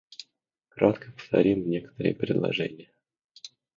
[0.69, 2.91] Кратко повторим некоторые положения.